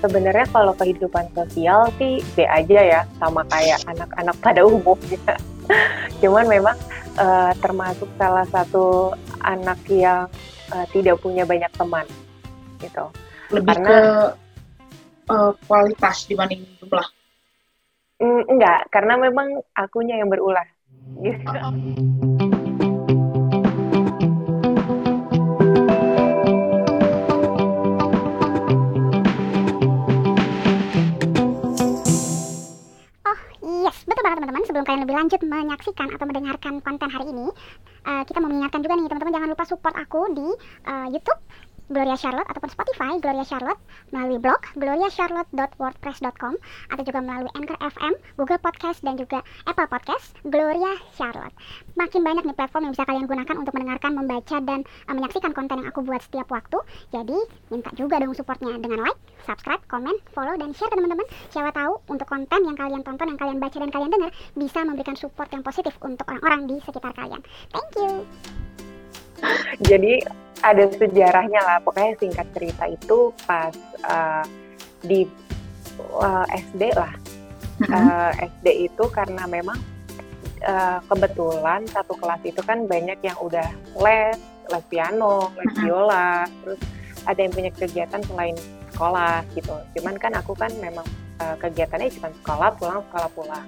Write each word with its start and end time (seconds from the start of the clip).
sebenarnya 0.00 0.46
kalau 0.50 0.72
kehidupan 0.74 1.28
sosial 1.36 1.88
sih 2.00 2.24
B 2.34 2.44
aja 2.48 2.80
ya, 2.80 3.00
sama 3.20 3.44
kayak 3.52 3.84
anak-anak 3.86 4.36
pada 4.40 4.60
umumnya. 4.64 5.36
Cuman 6.20 6.48
memang 6.48 6.76
uh, 7.20 7.52
termasuk 7.60 8.08
salah 8.16 8.44
satu 8.48 9.14
anak 9.44 9.78
yang 9.88 10.26
uh, 10.72 10.86
tidak 10.90 11.20
punya 11.20 11.44
banyak 11.44 11.70
teman, 11.76 12.04
gitu. 12.80 13.04
Lebih 13.54 13.76
Karena, 13.78 13.88
ke 13.88 13.98
uh, 15.30 15.52
kualitas 15.68 16.26
dibanding 16.26 16.66
jumlah. 16.82 17.08
Mm, 18.20 18.42
enggak, 18.56 18.80
karena 18.92 19.14
memang 19.16 19.64
akunya 19.72 20.20
yang 20.20 20.28
berulah. 20.28 20.66
Gitu. 21.24 21.56
Sebelum 34.70 34.84
kalian 34.86 35.02
lebih 35.02 35.16
lanjut 35.18 35.40
menyaksikan 35.42 36.08
atau 36.14 36.24
mendengarkan 36.28 36.78
konten 36.78 37.08
hari 37.10 37.26
ini, 37.34 37.50
uh, 38.06 38.22
kita 38.22 38.38
mau 38.38 38.46
mengingatkan 38.46 38.80
juga 38.86 38.94
nih 38.94 39.06
teman-teman 39.10 39.34
jangan 39.34 39.48
lupa 39.50 39.64
support 39.66 39.94
aku 39.98 40.20
di 40.30 40.46
uh, 40.86 41.06
YouTube 41.10 41.40
Gloria 41.90 42.14
Charlotte 42.14 42.46
ataupun 42.46 42.70
Spotify 42.70 43.18
Gloria 43.18 43.42
Charlotte 43.42 43.82
melalui 44.14 44.38
blog 44.38 44.62
gloriacharlotte.wordpress.com 44.78 46.54
atau 46.94 47.02
juga 47.02 47.18
melalui 47.18 47.50
Anchor 47.58 47.78
FM, 47.82 48.14
Google 48.38 48.62
Podcast 48.62 49.02
dan 49.02 49.18
juga 49.18 49.42
Apple 49.66 49.90
Podcast 49.90 50.38
Gloria 50.46 50.94
Charlotte. 51.18 51.52
Makin 51.98 52.22
banyak 52.22 52.46
nih 52.46 52.56
platform 52.56 52.88
yang 52.88 52.92
bisa 52.94 53.04
kalian 53.04 53.26
gunakan 53.26 53.56
untuk 53.58 53.74
mendengarkan, 53.74 54.10
membaca 54.14 54.56
dan 54.62 54.86
uh, 55.10 55.14
menyaksikan 55.14 55.50
konten 55.50 55.82
yang 55.82 55.88
aku 55.90 56.00
buat 56.06 56.22
setiap 56.22 56.46
waktu. 56.48 56.78
Jadi 57.10 57.36
minta 57.74 57.90
juga 57.98 58.22
dong 58.22 58.32
supportnya 58.32 58.78
dengan 58.78 59.04
like, 59.04 59.18
subscribe, 59.42 59.82
komen, 59.90 60.14
follow 60.30 60.54
dan 60.54 60.70
share 60.72 60.90
teman-teman. 60.94 61.26
Siapa 61.50 61.74
tahu 61.74 61.98
untuk 62.06 62.30
konten 62.30 62.60
yang 62.64 62.78
kalian 62.78 63.02
tonton, 63.02 63.34
yang 63.34 63.40
kalian 63.40 63.58
baca 63.58 63.76
dan 63.76 63.90
kalian 63.90 64.10
dengar 64.14 64.30
bisa 64.54 64.78
memberikan 64.86 65.16
support 65.18 65.50
yang 65.50 65.66
positif 65.66 65.92
untuk 66.00 66.24
orang-orang 66.30 66.70
di 66.70 66.76
sekitar 66.86 67.10
kalian. 67.18 67.42
Thank 67.74 67.92
you. 67.98 68.12
Jadi 69.80 70.20
ada 70.60 70.84
sejarahnya 70.92 71.60
lah 71.64 71.78
pokoknya 71.80 72.16
singkat 72.20 72.46
cerita 72.52 72.84
itu 72.88 73.32
pas 73.48 73.72
uh, 74.04 74.44
di 75.00 75.24
uh, 76.20 76.44
eh, 76.48 76.60
SD 76.60 76.82
lah 76.92 77.12
mm-hmm. 77.80 77.92
uh, 77.92 78.32
eh, 78.36 78.48
SD 78.48 78.66
itu 78.92 79.04
karena 79.08 79.48
memang 79.48 79.78
uh, 80.64 81.00
kebetulan 81.08 81.84
satu 81.88 82.12
kelas 82.20 82.40
itu 82.44 82.60
kan 82.60 82.84
banyak 82.84 83.16
yang 83.24 83.36
udah 83.40 83.68
les 84.00 84.36
les 84.68 84.84
piano 84.92 85.48
les 85.56 85.64
mm-hmm. 85.64 85.84
biola 85.84 86.44
terus 86.64 86.80
ada 87.24 87.40
yang 87.40 87.52
punya 87.52 87.70
kegiatan 87.72 88.20
selain 88.24 88.56
sekolah 88.92 89.44
gitu 89.56 89.74
cuman 89.96 90.14
kan 90.20 90.32
aku 90.36 90.52
kan 90.52 90.72
memang 90.76 91.06
uh, 91.40 91.56
kegiatannya 91.56 92.12
cuma 92.12 92.28
sekolah 92.44 92.68
pulang 92.76 93.00
sekolah 93.08 93.30
pulang 93.32 93.66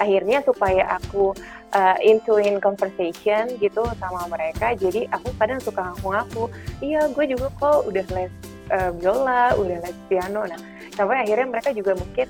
akhirnya 0.00 0.40
supaya 0.44 0.96
aku 0.96 1.36
uh, 1.76 1.96
into 2.00 2.40
in 2.40 2.60
conversation 2.62 3.52
gitu 3.60 3.84
sama 4.00 4.24
mereka 4.30 4.72
jadi 4.76 5.08
aku 5.12 5.32
kadang 5.36 5.60
suka 5.60 5.92
ngaku-ngaku 5.92 6.48
iya 6.80 7.08
gue 7.10 7.24
juga 7.28 7.52
kok 7.60 7.88
udah 7.88 8.06
les 8.16 8.32
uh, 8.72 8.90
biola 8.96 9.56
udah 9.58 9.78
les 9.84 9.96
piano. 10.06 10.44
Nah 10.48 10.60
sampai 10.92 11.24
akhirnya 11.24 11.46
mereka 11.48 11.70
juga 11.74 11.96
mungkin 11.96 12.28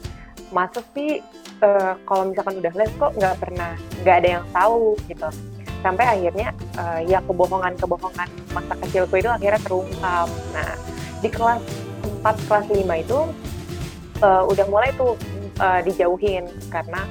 masuk 0.52 0.84
sih 0.92 1.20
uh, 1.64 1.94
kalau 2.04 2.30
misalkan 2.30 2.60
udah 2.60 2.72
les 2.76 2.92
kok 2.96 3.12
nggak 3.16 3.36
pernah 3.38 3.72
nggak 4.02 4.16
ada 4.22 4.28
yang 4.38 4.44
tahu? 4.54 4.98
Gitu. 5.06 5.28
Sampai 5.82 6.06
akhirnya 6.06 6.54
uh, 6.78 7.00
ya 7.02 7.18
kebohongan-kebohongan 7.26 8.28
masa 8.54 8.74
kecilku 8.86 9.14
itu 9.18 9.30
akhirnya 9.30 9.60
terungkap. 9.66 10.28
Nah 10.54 10.70
di 11.22 11.28
kelas 11.30 11.62
4 12.22 12.46
kelas 12.46 12.66
5 12.70 13.02
itu 13.02 13.18
uh, 14.22 14.42
udah 14.46 14.66
mulai 14.70 14.90
tuh 14.94 15.18
uh, 15.58 15.80
dijauhin 15.82 16.46
karena 16.70 17.02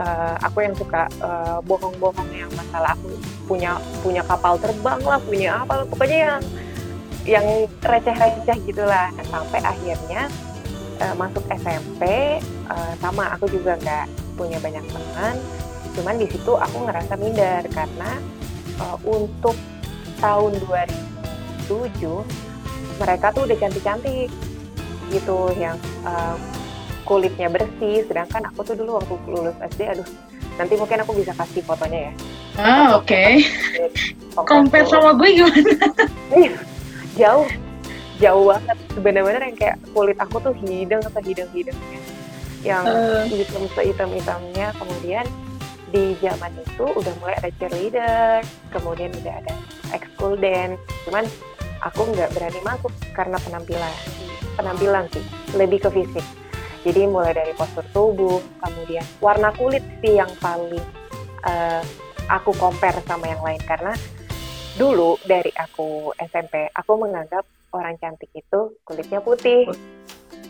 uh, 0.00 0.34
aku 0.40 0.64
yang 0.64 0.74
suka 0.74 1.04
uh, 1.20 1.60
bohong-bohong 1.68 2.30
yang 2.32 2.50
masalah 2.56 2.96
aku 2.96 3.12
punya 3.44 3.76
punya 4.00 4.22
kapal 4.24 4.56
terbang 4.56 5.00
lah 5.04 5.20
punya 5.20 5.60
apa 5.60 5.84
pokoknya 5.84 6.18
yang 6.18 6.42
yang 7.28 7.46
receh-receh 7.84 8.58
gitulah. 8.64 9.12
Nah, 9.12 9.26
sampai 9.28 9.60
akhirnya 9.60 10.32
uh, 11.04 11.14
masuk 11.16 11.44
SMP 11.52 12.02
uh, 12.72 12.92
sama 13.00 13.36
aku 13.36 13.50
juga 13.52 13.76
nggak 13.76 14.06
punya 14.40 14.56
banyak 14.62 14.84
teman. 14.88 15.36
Cuman 15.94 16.16
di 16.16 16.26
situ 16.30 16.52
aku 16.56 16.76
ngerasa 16.88 17.14
minder 17.20 17.62
karena 17.68 18.10
uh, 18.80 18.96
untuk 19.04 19.56
tahun 20.20 20.52
2007 21.68 21.68
mereka 23.00 23.32
tuh 23.32 23.48
udah 23.48 23.56
cantik-cantik 23.56 24.28
gitu 25.10 25.50
yang 25.58 25.76
uh, 26.06 26.36
kulitnya 27.10 27.50
bersih 27.50 28.06
sedangkan 28.06 28.46
aku 28.54 28.62
tuh 28.62 28.78
dulu 28.78 29.02
waktu 29.02 29.18
lulus 29.26 29.58
SD 29.58 29.82
aduh 29.90 30.06
nanti 30.54 30.78
mungkin 30.78 31.02
aku 31.02 31.18
bisa 31.18 31.34
kasih 31.34 31.66
fotonya 31.66 32.00
ya. 32.06 32.12
Ah 32.54 32.94
oke. 32.94 33.10
Okay. 34.30 34.46
compare 34.46 34.86
sama 34.86 35.10
gue 35.18 35.42
gimana? 35.42 35.90
Jauh 37.18 37.50
jauh 38.22 38.44
banget. 38.46 38.78
Bener-bener 39.02 39.42
yang 39.42 39.58
kayak 39.58 39.76
kulit 39.90 40.14
aku 40.22 40.38
tuh 40.38 40.54
hidung 40.54 41.02
atau 41.02 41.18
hidung-hidungnya 41.18 41.98
yang 42.62 42.86
uh. 42.86 43.26
hitam 43.26 43.66
hitam-hitamnya 43.66 44.70
kemudian 44.78 45.26
di 45.90 46.14
zaman 46.22 46.54
itu 46.62 46.86
udah 46.94 47.10
mulai 47.18 47.34
ada 47.42 47.50
cheerleader 47.58 48.38
kemudian 48.70 49.10
udah 49.18 49.34
ada 49.42 49.52
ekskul 49.90 50.38
dance. 50.38 50.78
Cuman 51.10 51.26
aku 51.82 52.06
nggak 52.14 52.30
berani 52.30 52.60
masuk 52.62 52.94
karena 53.10 53.36
penampilan 53.42 53.94
penampilan 54.54 55.04
sih 55.10 55.24
lebih 55.58 55.82
ke 55.82 55.90
fisik 55.90 56.24
jadi 56.80 57.04
mulai 57.04 57.36
dari 57.36 57.52
postur 57.52 57.84
tubuh, 57.92 58.40
kemudian 58.64 59.04
warna 59.20 59.52
kulit 59.56 59.84
sih 60.00 60.16
yang 60.16 60.30
paling 60.40 60.80
uh, 61.44 61.84
aku 62.32 62.56
compare 62.56 62.96
sama 63.04 63.28
yang 63.28 63.42
lain 63.44 63.60
karena 63.68 63.92
dulu 64.80 65.20
dari 65.28 65.52
aku 65.60 66.14
SMP 66.16 66.70
aku 66.72 66.96
menganggap 66.96 67.44
orang 67.76 68.00
cantik 68.00 68.32
itu 68.32 68.72
kulitnya 68.88 69.20
putih, 69.20 69.68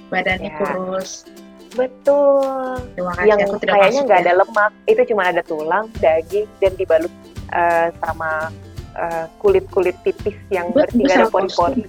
badannya 0.08 0.54
ya. 0.54 0.58
kurus. 0.58 1.26
Betul. 1.70 2.82
yang 3.22 3.38
kayaknya 3.62 4.02
nggak 4.02 4.20
ya. 4.22 4.24
ada 4.26 4.32
lemak, 4.42 4.72
itu 4.90 5.02
cuma 5.14 5.30
ada 5.30 5.42
tulang, 5.46 5.86
daging, 6.02 6.46
dan 6.58 6.74
dibalut 6.74 7.12
uh, 7.54 7.94
sama 8.02 8.50
uh, 8.98 9.26
kulit-kulit 9.38 9.94
tipis 10.02 10.34
yang 10.50 10.74
bersih 10.74 11.06
ada 11.06 11.30
pori-pori. 11.30 11.86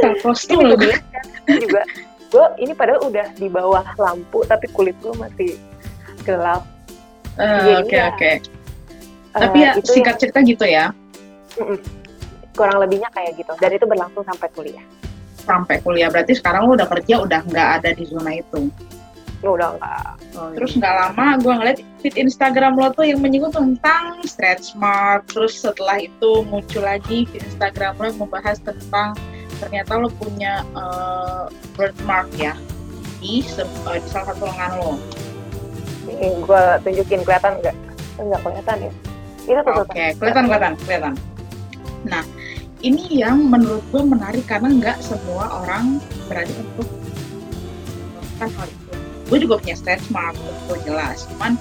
Self 0.00 0.24
juga 0.48 1.84
gue 2.36 2.46
ini 2.60 2.72
padahal 2.76 3.00
udah 3.08 3.32
di 3.40 3.48
bawah 3.48 3.84
lampu 3.96 4.44
tapi 4.44 4.68
kulit 4.76 4.92
gue 5.00 5.16
masih 5.16 5.56
gelap. 6.28 6.68
Ah, 7.40 7.64
oke 7.64 7.64
uh, 7.64 7.76
oke. 7.80 7.88
Okay, 7.88 8.00
okay. 8.12 8.34
uh, 9.32 9.40
tapi 9.40 9.58
ya. 9.64 9.72
itu 9.80 9.88
singkat 9.88 10.20
yang, 10.20 10.20
cerita 10.20 10.38
gitu 10.44 10.64
ya. 10.68 10.86
Kurang 12.52 12.76
lebihnya 12.84 13.08
kayak 13.16 13.40
gitu. 13.40 13.52
Dan 13.56 13.70
itu 13.72 13.88
berlangsung 13.88 14.24
sampai 14.28 14.48
kuliah. 14.52 14.84
Sampai 15.40 15.80
kuliah. 15.80 16.12
Berarti 16.12 16.36
sekarang 16.36 16.68
lo 16.68 16.76
udah 16.76 16.88
kerja 16.88 17.24
udah 17.24 17.40
nggak 17.40 17.68
ada 17.80 17.90
di 17.96 18.04
zona 18.04 18.36
itu? 18.36 18.68
Lo 19.40 19.56
udah 19.56 19.76
nggak. 19.80 20.12
Oh, 20.36 20.52
terus 20.52 20.76
nggak 20.76 20.92
lama 20.92 21.40
gue 21.40 21.52
ngeliat 21.56 21.78
feed 22.04 22.20
Instagram 22.20 22.76
lo 22.76 22.92
tuh 22.92 23.08
yang 23.08 23.24
menyinggung 23.24 23.56
tentang 23.56 24.20
stretch 24.28 24.76
mark. 24.76 25.24
Terus 25.32 25.56
setelah 25.56 26.04
itu 26.04 26.44
muncul 26.44 26.84
lagi 26.84 27.24
feed 27.32 27.48
Instagram 27.48 27.96
lo 27.96 28.04
yang 28.12 28.18
membahas 28.20 28.60
tentang 28.60 29.16
ternyata 29.58 29.96
lo 29.96 30.08
punya 30.12 30.62
uh, 30.76 31.48
birthmark 31.74 32.28
ya 32.36 32.54
di, 33.20 33.42
uh, 33.60 33.96
di 33.98 34.08
salah 34.08 34.32
satu 34.32 34.44
lengan 34.46 34.72
lo. 34.80 34.92
Ini 36.06 36.28
gue 36.44 36.64
tunjukin 36.86 37.20
kelihatan 37.26 37.58
nggak? 37.60 37.76
Nggak 38.20 38.40
kelihatan 38.44 38.76
ya? 38.86 38.92
Itu 39.46 39.60
tuh. 39.62 39.74
Oke, 39.82 39.90
okay. 39.90 40.08
kelihatan 40.18 40.44
kelihatan 40.46 40.72
kelihatan. 40.84 41.14
Nah, 42.06 42.22
ini 42.84 43.04
yang 43.10 43.50
menurut 43.50 43.82
gue 43.90 44.02
menarik 44.02 44.44
karena 44.46 44.70
nggak 44.70 44.98
semua 45.02 45.64
orang 45.64 45.98
berani 46.30 46.54
untuk 46.62 46.86
melakukan 48.14 48.50
hal 48.54 48.66
itu. 48.70 48.94
Gue 49.26 49.38
juga 49.42 49.54
punya 49.58 49.74
stretch 49.74 50.06
mark, 50.14 50.38
gue 50.70 50.78
jelas. 50.86 51.26
Cuman 51.34 51.58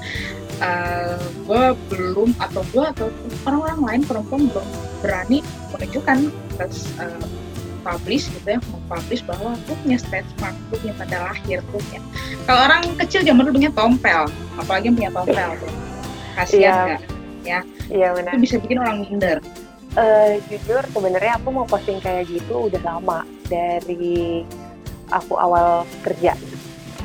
uh, 0.61 1.17
gue 1.17 1.63
belum 1.89 2.29
atau 2.37 2.61
gue 2.69 2.85
atau 2.85 3.07
orang-orang 3.49 3.79
lain 3.81 4.01
perempuan 4.05 4.41
belum 4.53 4.67
berani 5.01 5.39
menunjukkan 5.73 6.17
terus 6.55 6.87
uh, 7.01 7.25
publish 7.85 8.25
gitu 8.33 8.57
ya 8.57 8.59
mempublish 8.73 9.21
bahwa 9.29 9.53
aku 9.53 9.77
punya 9.85 10.01
stretch 10.01 10.29
mark, 10.41 10.57
aku 10.57 10.81
punya 10.81 10.93
tanda 10.97 11.17
lahir, 11.29 11.61
aku 11.61 11.77
punya. 11.77 12.01
Kalau 12.49 12.59
orang 12.65 12.81
kecil 12.97 13.21
zaman 13.21 13.41
dulu 13.45 13.55
punya 13.61 13.71
tompel, 13.77 14.21
apalagi 14.57 14.85
yang 14.89 14.97
punya 14.97 15.11
tompel 15.13 15.49
tuh. 15.61 15.73
Kasihan 16.33 16.59
iya. 16.59 16.73
nggak? 16.73 17.01
Ya. 17.45 17.59
Iya 17.93 18.07
benar. 18.17 18.31
Itu 18.33 18.41
bisa 18.41 18.55
bikin 18.57 18.77
orang 18.81 19.05
minder. 19.05 19.37
Uh, 19.95 20.41
jujur 20.51 20.83
sebenarnya 20.91 21.39
aku 21.39 21.47
mau 21.55 21.63
posting 21.69 22.03
kayak 22.03 22.27
gitu 22.27 22.67
udah 22.67 22.81
lama 22.83 23.23
dari 23.47 24.43
aku 25.13 25.37
awal 25.37 25.87
kerja 26.01 26.35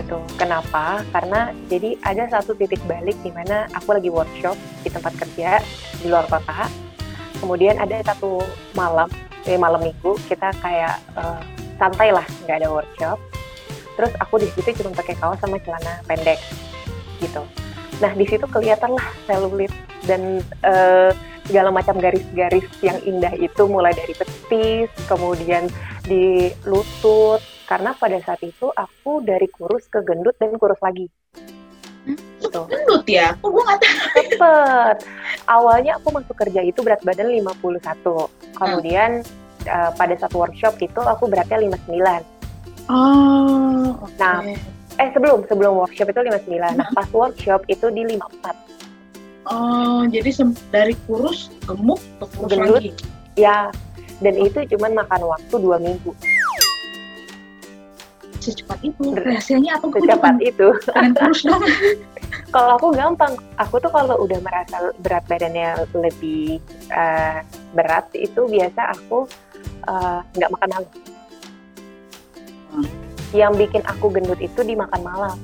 gitu. 0.01 0.17
Kenapa? 0.41 1.05
Karena 1.13 1.53
jadi 1.69 1.95
ada 2.03 2.25
satu 2.33 2.57
titik 2.57 2.81
balik 2.89 3.15
di 3.21 3.31
mana 3.31 3.69
aku 3.77 3.95
lagi 3.95 4.09
workshop 4.09 4.57
di 4.81 4.89
tempat 4.89 5.13
kerja 5.21 5.61
di 6.01 6.09
luar 6.09 6.25
kota. 6.27 6.67
Kemudian 7.39 7.77
ada 7.77 8.01
satu 8.03 8.41
malam 8.73 9.09
di 9.45 9.57
malam 9.57 9.81
minggu 9.81 10.17
kita 10.29 10.53
kayak 10.61 11.01
uh, 11.17 11.41
santai 11.81 12.13
lah 12.13 12.25
nggak 12.45 12.61
ada 12.61 12.69
workshop. 12.69 13.19
Terus 13.97 14.13
aku 14.21 14.41
di 14.41 14.49
situ 14.53 14.81
cuma 14.81 14.97
pakai 14.97 15.17
kaos 15.21 15.41
sama 15.41 15.61
celana 15.61 16.01
pendek 16.09 16.41
gitu. 17.21 17.45
Nah 18.01 18.13
di 18.17 18.25
situ 18.25 18.45
kelihatan 18.49 18.97
lah 18.97 19.09
selulit 19.29 19.73
dan 20.09 20.41
uh, 20.65 21.13
segala 21.45 21.75
macam 21.75 21.99
garis-garis 21.99 22.65
yang 22.81 22.97
indah 23.05 23.35
itu 23.37 23.67
mulai 23.67 23.93
dari 23.93 24.15
betis 24.17 24.89
kemudian 25.09 25.69
di 26.05 26.53
lutut. 26.65 27.41
Karena 27.69 27.95
pada 27.95 28.19
saat 28.19 28.43
itu 28.43 28.67
aku 28.75 29.23
dari 29.23 29.47
kurus 29.47 29.87
ke 29.87 30.03
gendut 30.03 30.35
dan 30.43 30.59
kurus 30.59 30.83
lagi 30.83 31.07
hmm? 32.07 32.19
gitu. 32.41 32.61
gendut 32.71 33.05
ya? 33.05 33.37
Oh, 33.45 33.51
gue 33.53 33.63
gak 33.65 33.81
Cepet. 34.17 34.97
Awalnya 35.49 35.99
aku 36.01 36.15
masuk 36.15 36.37
kerja 36.39 36.65
itu 36.65 36.81
berat 36.81 37.01
badan 37.05 37.29
51. 37.29 37.81
Kemudian 38.57 39.25
hmm 39.25 39.41
uh, 39.69 39.91
pada 39.97 40.15
satu 40.17 40.41
workshop 40.41 40.79
itu 40.81 41.01
aku 41.01 41.29
beratnya 41.29 41.61
59. 41.61 42.25
Oh, 42.89 43.99
okay. 44.01 44.17
Nah, 44.17 44.41
eh 44.97 45.09
sebelum 45.13 45.45
sebelum 45.51 45.77
workshop 45.77 46.09
itu 46.09 46.21
59. 46.25 46.79
Nah, 46.79 46.89
pas 46.97 47.09
workshop 47.13 47.61
itu 47.69 47.87
di 47.93 48.03
54. 48.17 49.51
Oh, 49.51 50.07
jadi 50.07 50.31
dari 50.71 50.95
kurus 51.09 51.51
gemuk 51.65 51.99
ke 52.23 52.27
kurus 52.39 52.51
Gendut, 52.55 52.83
lagi. 52.85 52.93
Ya, 53.35 53.73
dan 54.21 54.35
itu 54.37 54.63
cuma 54.77 54.93
makan 54.93 55.27
waktu 55.27 55.55
dua 55.59 55.77
minggu. 55.81 56.13
Secepat 58.41 58.81
itu, 58.81 59.13
rahasianya 59.13 59.77
apa? 59.77 59.93
Secepat 59.93 60.37
itu. 60.41 60.69
Kalian 60.89 61.13
kurus 61.13 61.45
dong. 61.45 61.61
kalau 62.51 62.79
aku 62.79 62.87
gampang 62.95 63.35
aku 63.59 63.79
tuh 63.79 63.91
kalau 63.91 64.19
udah 64.23 64.39
merasa 64.43 64.91
berat 65.03 65.25
badannya 65.31 65.87
lebih 65.95 66.59
uh, 66.91 67.43
berat 67.75 68.07
itu 68.15 68.47
biasa 68.51 68.95
aku 68.95 69.27
eh, 69.87 70.19
nggak 70.35 70.51
uh, 70.51 70.55
makan 70.59 70.69
malam 70.75 70.91
hmm. 72.75 72.89
yang 73.31 73.53
bikin 73.55 73.83
aku 73.87 74.11
gendut 74.11 74.39
itu 74.43 74.61
dimakan 74.67 75.03
malam 75.03 75.39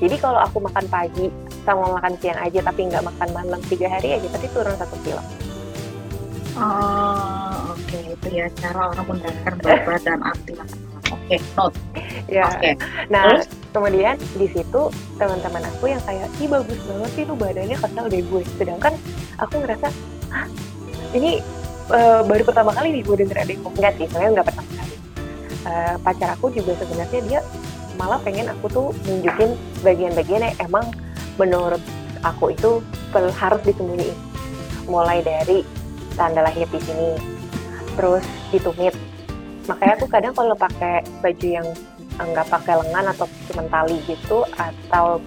jadi 0.00 0.16
kalau 0.20 0.40
aku 0.40 0.60
makan 0.64 0.84
pagi 0.88 1.32
sama 1.64 2.00
makan 2.00 2.16
siang 2.20 2.40
aja 2.40 2.60
tapi 2.64 2.88
nggak 2.88 3.04
makan 3.04 3.28
malam 3.36 3.60
tiga 3.68 3.88
hari 3.88 4.16
aja 4.16 4.26
pasti 4.28 4.48
turun 4.52 4.76
satu 4.76 4.96
kilo 5.04 5.22
oh 6.60 7.72
oke 7.72 7.80
okay. 7.88 8.12
itu 8.12 8.28
ya 8.32 8.46
cara 8.60 8.92
orang 8.92 9.06
mendapatkan 9.08 9.54
berat 9.64 9.82
makan 9.88 10.20
malam 10.20 10.36
oke 10.36 10.68
okay, 11.08 11.38
note 11.56 11.76
ya. 12.30 12.46
Okay. 12.56 12.74
nah 13.10 13.26
Terus? 13.42 13.46
kemudian 13.74 14.14
di 14.38 14.46
situ 14.50 14.82
teman-teman 15.18 15.62
aku 15.66 15.90
yang 15.90 16.02
kayak 16.06 16.30
ih 16.38 16.48
bagus 16.48 16.78
banget 16.86 17.10
sih 17.12 17.24
lu 17.26 17.34
badannya 17.34 17.76
kenal 17.76 18.06
deh 18.06 18.22
gue. 18.22 18.42
Sedangkan 18.56 18.94
aku 19.36 19.54
ngerasa 19.60 19.88
Hah, 20.30 20.46
ini 21.10 21.42
uh, 21.90 22.22
baru 22.22 22.46
pertama 22.46 22.70
kali 22.70 22.94
nih 22.94 23.02
gue 23.02 23.16
denger 23.26 23.36
ada 23.42 23.50
yang 23.50 23.62
enggak 23.66 23.92
sih 23.98 24.06
sebenarnya 24.06 24.30
nggak 24.38 24.46
pertama 24.46 24.70
kali. 24.78 24.94
Uh, 25.60 25.94
pacar 26.00 26.28
aku 26.38 26.46
juga 26.54 26.72
sebenarnya 26.78 27.20
dia 27.26 27.40
malah 27.98 28.22
pengen 28.22 28.48
aku 28.48 28.66
tuh 28.70 28.88
nunjukin 29.04 29.58
bagian-bagian 29.84 30.40
yang 30.46 30.56
emang 30.62 30.86
menurut 31.36 31.82
aku 32.22 32.54
itu 32.54 32.80
harus 33.12 33.60
disembunyiin. 33.66 34.16
Mulai 34.86 35.20
dari 35.20 35.66
tanda 36.14 36.46
lahir 36.46 36.66
di 36.70 36.80
sini 36.80 37.18
terus 37.98 38.24
ditumit. 38.54 38.94
Makanya 39.68 39.92
aku 40.00 40.06
kadang 40.08 40.32
kalau 40.34 40.56
pakai 40.56 41.04
baju 41.20 41.46
yang 41.46 41.66
nggak 42.28 42.46
pakai 42.52 42.74
lengan 42.84 43.12
atau 43.16 43.26
cuma 43.48 43.62
tali 43.72 43.96
gitu 44.04 44.44
atau 44.56 45.20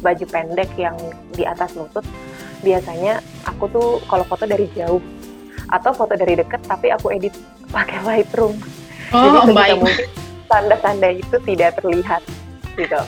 baju 0.00 0.24
pendek 0.28 0.70
yang 0.80 0.96
di 1.36 1.44
atas 1.44 1.76
lutut 1.76 2.04
biasanya 2.64 3.22
aku 3.46 3.70
tuh 3.70 3.88
kalau 4.08 4.24
foto 4.26 4.44
dari 4.48 4.66
jauh 4.74 5.02
atau 5.68 5.92
foto 5.92 6.16
dari 6.16 6.34
dekat 6.38 6.60
tapi 6.64 6.88
aku 6.90 7.12
edit 7.12 7.34
pakai 7.74 8.00
Lightroom 8.04 8.56
oh, 9.12 9.44
jadi 9.44 9.52
baik. 9.52 9.78
mungkin 9.84 10.08
tanda-tanda 10.48 11.08
itu 11.12 11.36
tidak 11.44 11.76
terlihat 11.78 12.22
gitu 12.74 13.00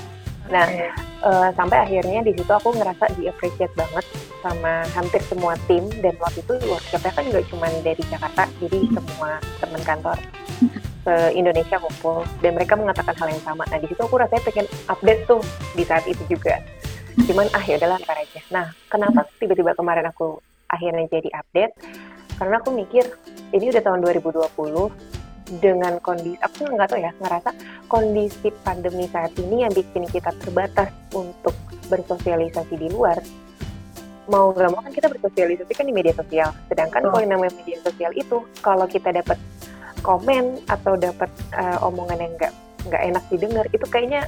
nah 0.50 0.66
okay. 0.66 0.90
uh, 1.22 1.46
eh, 1.46 1.48
sampai 1.54 1.78
akhirnya 1.86 2.20
di 2.26 2.32
situ 2.34 2.50
aku 2.50 2.74
ngerasa 2.74 3.06
di 3.14 3.30
appreciate 3.30 3.72
banget 3.78 4.02
sama 4.42 4.82
hampir 4.96 5.22
semua 5.30 5.54
tim 5.70 5.86
dan 6.02 6.16
waktu 6.18 6.42
itu 6.42 6.54
workshopnya 6.66 7.12
kan 7.14 7.24
nggak 7.28 7.46
cuma 7.52 7.66
dari 7.86 8.02
Jakarta 8.10 8.50
jadi 8.58 8.78
hmm. 8.82 8.92
semua 8.98 9.30
teman 9.62 9.82
kantor 9.86 10.18
ke 11.00 11.14
Indonesia 11.32 11.80
kumpul 11.80 12.24
dan 12.44 12.56
mereka 12.56 12.76
mengatakan 12.76 13.16
hal 13.16 13.28
yang 13.32 13.42
sama. 13.44 13.64
Nah 13.68 13.78
di 13.80 13.88
situ 13.88 14.00
aku 14.00 14.20
rasanya 14.20 14.42
pengen 14.44 14.66
update 14.88 15.22
tuh 15.24 15.40
di 15.72 15.84
saat 15.84 16.04
itu 16.04 16.22
juga. 16.28 16.60
Cuman 17.24 17.48
ah 17.56 17.64
ya 17.64 17.80
udahlah 17.80 17.98
ntar 18.04 18.18
aja. 18.20 18.40
Nah 18.52 18.66
kenapa 18.92 19.24
tiba-tiba 19.40 19.72
kemarin 19.74 20.06
aku 20.08 20.38
akhirnya 20.68 21.08
jadi 21.08 21.28
update? 21.40 21.74
Karena 22.36 22.56
aku 22.60 22.72
mikir 22.72 23.04
ini 23.52 23.68
udah 23.68 23.82
tahun 23.84 24.00
2020 24.00 25.20
dengan 25.58 25.98
kondisi 25.98 26.38
aku 26.38 26.62
nggak 26.70 26.94
tahu 26.94 27.00
ya 27.02 27.10
ngerasa 27.18 27.50
kondisi 27.90 28.54
pandemi 28.62 29.10
saat 29.10 29.34
ini 29.34 29.66
yang 29.66 29.74
bikin 29.74 30.06
kita 30.06 30.30
terbatas 30.38 30.94
untuk 31.10 31.58
bersosialisasi 31.90 32.78
di 32.78 32.86
luar 32.86 33.18
mau 34.30 34.54
nggak 34.54 34.70
mau 34.70 34.78
kan 34.78 34.94
kita 34.94 35.10
bersosialisasi 35.10 35.72
kan 35.74 35.90
di 35.90 35.90
media 35.90 36.14
sosial 36.14 36.54
sedangkan 36.70 37.02
oh. 37.02 37.10
kalau 37.10 37.20
yang 37.26 37.34
namanya 37.34 37.52
media 37.58 37.82
sosial 37.82 38.14
itu 38.14 38.46
kalau 38.62 38.86
kita 38.86 39.10
dapat 39.10 39.34
komen 40.00 40.58
atau 40.66 40.96
dapat 40.96 41.30
uh, 41.54 41.78
omongan 41.84 42.18
yang 42.18 42.32
nggak 42.36 42.52
nggak 42.88 43.02
enak 43.12 43.24
didengar 43.28 43.66
itu 43.70 43.86
kayaknya 43.88 44.24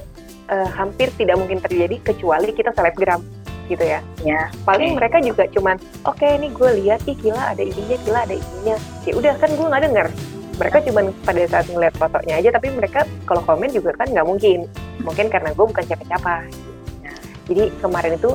uh, 0.49 0.69
hampir 0.69 1.09
tidak 1.17 1.41
mungkin 1.41 1.57
terjadi 1.61 1.97
kecuali 2.05 2.53
kita 2.53 2.69
selebgram 2.73 3.21
gitu 3.71 3.83
ya. 3.83 3.99
Ya. 4.27 4.51
Paling 4.67 4.95
okay. 4.95 4.97
mereka 4.99 5.17
juga 5.23 5.43
cuman 5.47 5.79
oke 6.03 6.19
okay, 6.19 6.35
nih 6.39 6.51
gue 6.51 6.69
lihat 6.83 6.99
ih 7.07 7.15
gila 7.15 7.55
ada 7.55 7.63
ininya 7.63 7.97
gila 8.03 8.19
ada 8.27 8.35
ininya. 8.35 8.75
Ya 9.07 9.13
udah 9.15 9.33
kan 9.39 9.49
gue 9.55 9.67
nggak 9.67 9.83
denger. 9.89 10.07
Mereka 10.53 10.77
cuman 10.85 11.05
pada 11.25 11.41
saat 11.49 11.65
ngeliat 11.71 11.95
fotonya 11.97 12.35
aja 12.37 12.49
tapi 12.53 12.67
mereka 12.69 13.09
kalau 13.25 13.41
komen 13.41 13.71
juga 13.71 13.95
kan 13.95 14.11
nggak 14.11 14.27
mungkin. 14.27 14.67
Mungkin 15.01 15.27
karena 15.31 15.49
gue 15.55 15.65
bukan 15.65 15.83
siapa-siapa. 15.87 16.35
Ya. 17.01 17.13
Jadi 17.49 17.63
kemarin 17.79 18.13
itu 18.19 18.31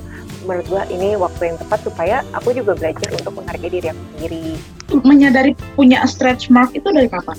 menurut 0.46 0.66
gue 0.70 0.82
ini 0.94 1.18
waktu 1.18 1.42
yang 1.54 1.56
tepat 1.58 1.80
supaya 1.82 2.16
aku 2.36 2.54
juga 2.54 2.78
belajar 2.78 3.08
untuk 3.10 3.32
menghargai 3.38 3.70
diri 3.70 3.88
aku 3.90 4.02
sendiri. 4.14 4.44
Menyadari 5.02 5.52
punya 5.74 6.04
stretch 6.06 6.52
mark 6.52 6.70
itu 6.76 6.86
dari 6.90 7.08
kapan? 7.10 7.38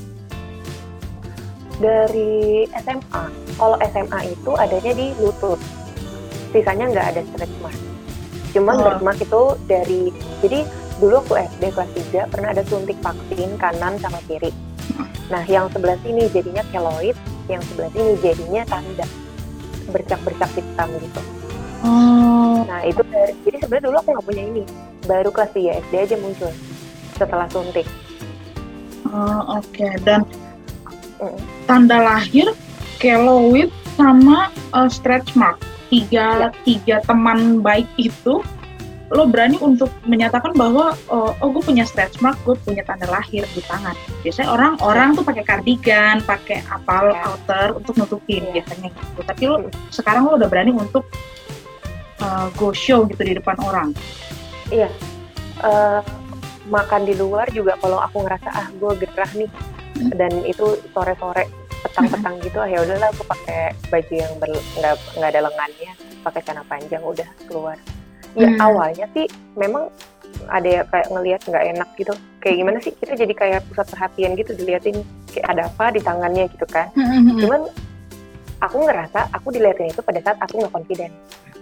Dari 1.80 2.68
SMA. 2.84 3.24
Kalau 3.56 3.78
SMA 3.80 4.20
itu 4.28 4.52
adanya 4.60 4.92
di 4.92 5.08
lutut. 5.22 5.60
Sisanya 6.52 6.92
nggak 6.92 7.08
ada 7.16 7.22
stretch 7.32 7.56
mark. 7.64 7.78
Cuman 8.52 8.74
oh. 8.76 8.80
stretch 8.84 9.04
mark 9.06 9.20
itu 9.22 9.44
dari 9.70 10.02
jadi 10.44 10.60
dulu 11.00 11.24
aku 11.24 11.34
SD 11.40 11.64
kelas 11.72 11.92
3 12.12 12.32
pernah 12.34 12.50
ada 12.52 12.64
suntik 12.68 13.00
vaksin 13.00 13.56
kanan 13.56 13.96
sama 14.04 14.20
kiri. 14.28 14.52
Nah, 15.30 15.46
yang 15.46 15.70
sebelah 15.70 15.96
sini 16.02 16.26
jadinya 16.34 16.66
keloid, 16.74 17.14
yang 17.48 17.62
sebelah 17.62 17.94
sini 17.94 18.18
jadinya 18.20 18.66
tanda 18.66 19.06
bercak-bercak 19.94 20.50
hitam 20.58 20.90
gitu. 20.98 21.22
Oh. 21.86 22.49
Nah 22.66 22.82
itu 22.84 23.02
jadi 23.46 23.58
sebenarnya 23.62 23.86
dulu 23.92 23.96
aku 24.02 24.10
nggak 24.16 24.28
punya 24.28 24.44
ini, 24.44 24.64
baru 25.06 25.30
kelas 25.30 25.52
3 25.54 25.84
SD 25.90 25.94
aja 25.96 26.16
muncul 26.20 26.52
setelah 27.16 27.48
suntik. 27.52 27.88
Oh, 29.10 29.60
Oke 29.60 29.84
okay. 29.84 29.94
dan 30.04 30.24
mm. 31.20 31.40
tanda 31.66 31.98
lahir 32.00 32.52
keloid 33.00 33.72
sama 33.96 34.52
uh, 34.72 34.88
stretch 34.88 35.34
mark 35.36 35.60
tiga 35.90 36.48
ya. 36.48 36.50
tiga 36.64 36.96
teman 37.04 37.66
baik 37.66 37.90
itu 37.98 38.46
lo 39.10 39.26
berani 39.26 39.58
untuk 39.58 39.90
menyatakan 40.06 40.54
bahwa 40.54 40.94
oh, 41.10 41.34
oh 41.42 41.50
gue 41.50 41.64
punya 41.66 41.82
stretch 41.82 42.22
mark, 42.22 42.38
gue 42.46 42.54
punya 42.62 42.86
tanda 42.86 43.10
lahir 43.10 43.42
di 43.58 43.62
tangan. 43.66 43.98
Biasanya 44.22 44.50
orang 44.54 44.74
orang 44.86 45.18
tuh 45.18 45.26
pakai 45.26 45.42
kardigan, 45.42 46.22
pakai 46.22 46.62
apal 46.70 47.10
ya. 47.10 47.26
outer 47.26 47.68
untuk 47.74 47.98
nutupin 47.98 48.46
ya. 48.54 48.62
biasanya 48.62 48.94
gitu. 48.94 49.20
Tapi 49.26 49.44
lo 49.50 49.58
hmm. 49.66 49.74
sekarang 49.90 50.30
lo 50.30 50.38
udah 50.38 50.46
berani 50.46 50.78
untuk 50.78 51.10
uh, 52.24 52.48
go 52.56 52.72
show 52.72 53.04
gitu 53.08 53.22
di 53.24 53.34
depan 53.38 53.56
orang 53.64 53.90
iya 54.70 54.90
uh, 55.64 56.02
makan 56.70 57.08
di 57.08 57.18
luar 57.18 57.50
juga 57.50 57.76
kalau 57.82 57.98
aku 57.98 58.24
ngerasa 58.24 58.50
ah 58.54 58.68
gue 58.78 58.92
gerah 59.02 59.32
nih 59.34 59.50
hmm. 59.50 60.12
dan 60.16 60.32
itu 60.46 60.78
sore-sore 60.94 61.50
petang-petang 61.82 62.36
hmm. 62.38 62.46
gitu 62.46 62.58
ah 62.62 62.70
ya 62.70 62.80
udahlah 62.86 63.10
aku 63.10 63.24
pakai 63.26 63.74
baju 63.90 64.14
yang 64.14 64.32
nggak 64.38 64.96
nggak 65.18 65.30
ada 65.34 65.42
lengannya 65.50 65.92
pakai 66.22 66.42
celana 66.46 66.64
panjang 66.68 67.02
udah 67.02 67.30
keluar 67.48 67.78
ya 68.38 68.46
hmm. 68.46 68.60
awalnya 68.62 69.06
sih 69.16 69.26
memang 69.58 69.90
ada 70.54 70.70
ya 70.70 70.82
kayak 70.86 71.08
ngelihat 71.10 71.42
nggak 71.50 71.66
enak 71.74 71.90
gitu 71.98 72.14
kayak 72.40 72.56
gimana 72.62 72.78
sih 72.80 72.94
kita 72.94 73.14
jadi 73.18 73.34
kayak 73.34 73.60
pusat 73.66 73.88
perhatian 73.90 74.38
gitu 74.38 74.52
diliatin 74.54 75.02
kayak 75.34 75.48
ada 75.50 75.62
apa 75.66 75.86
di 75.98 76.02
tangannya 76.06 76.46
gitu 76.54 76.66
kan 76.70 76.88
hmm, 76.94 77.06
hmm. 77.06 77.40
cuman 77.42 77.62
aku 78.62 78.78
ngerasa 78.86 79.20
aku 79.34 79.48
diliatin 79.50 79.90
itu 79.90 80.02
pada 80.06 80.20
saat 80.22 80.38
aku 80.38 80.62
nggak 80.62 80.74
confident 80.74 81.14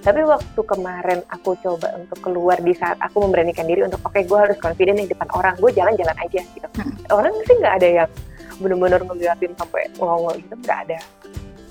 tapi 0.06 0.22
waktu 0.24 0.62
kemarin 0.62 1.20
aku 1.34 1.58
coba 1.60 1.92
untuk 1.98 2.18
keluar 2.22 2.58
di 2.62 2.74
saat 2.78 2.96
aku 3.02 3.28
memberanikan 3.28 3.66
diri 3.66 3.84
untuk 3.84 4.00
oke 4.06 4.14
okay, 4.14 4.24
gue 4.24 4.38
harus 4.38 4.58
confident 4.62 5.02
di 5.02 5.10
depan 5.10 5.28
orang 5.34 5.54
gue 5.58 5.72
jalan-jalan 5.74 6.18
aja 6.18 6.42
gitu. 6.44 6.68
Hmm. 6.78 6.94
orang 7.12 7.34
sih 7.44 7.56
nggak 7.58 7.76
ada 7.82 7.90
yang 8.04 8.10
benar-benar 8.58 9.02
ngeliatin 9.06 9.54
sampai 9.58 9.90
ngomong 9.98 10.38
gitu 10.42 10.56
nggak 10.64 10.80
ada. 10.90 11.00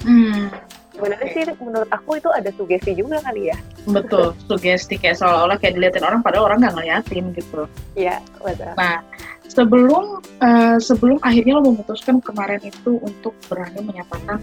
Hmm. 0.07 0.53
sebenarnya 0.97 1.29
sih 1.29 1.43
menurut 1.61 1.91
aku 1.93 2.17
itu 2.17 2.29
ada 2.33 2.49
sugesti 2.57 2.97
juga 2.97 3.21
kali 3.21 3.53
ya. 3.53 3.59
Betul 3.85 4.33
sugesti 4.49 4.97
kayak 4.97 5.21
seolah-olah 5.21 5.61
kayak 5.61 5.77
diliatin 5.77 6.05
orang 6.09 6.25
padahal 6.25 6.49
orang 6.49 6.65
nggak 6.65 6.75
ngeliatin 6.77 7.25
gitu. 7.37 7.69
Iya 7.93 8.25
betul. 8.41 8.73
Nah 8.81 9.05
sebelum 9.51 10.25
uh, 10.41 10.77
sebelum 10.81 11.19
akhirnya 11.21 11.61
lo 11.61 11.69
memutuskan 11.69 12.21
kemarin 12.25 12.61
itu 12.65 12.99
untuk 13.01 13.37
berani 13.49 13.81
menyatakan 13.85 14.41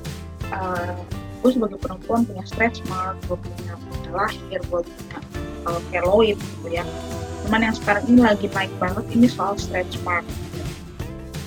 uh, 0.53 0.93
gue 1.43 1.51
sebagai 1.59 1.75
perempuan 1.75 2.23
punya 2.23 2.47
stretch 2.47 2.79
mark, 2.87 3.19
gue 3.27 3.35
punya 3.35 3.75
punya 3.75 4.11
lahir, 4.15 4.59
gue 4.63 4.79
punya 4.79 5.19
uh, 5.67 5.81
keloid 5.91 6.39
gitu 6.39 6.67
ya. 6.71 6.87
Cuman 7.43 7.67
yang 7.67 7.75
sekarang 7.75 8.07
ini 8.07 8.23
lagi 8.23 8.47
naik 8.55 8.71
banget 8.79 9.03
ini 9.11 9.27
soal 9.27 9.59
stretch 9.59 9.99
mark. 10.07 10.23